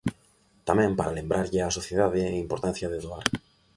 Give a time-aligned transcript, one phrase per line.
[0.67, 3.25] Tamén para lembrarlle á sociedade a importancia de doar.